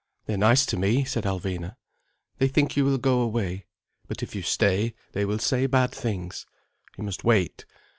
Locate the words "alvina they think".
1.25-2.75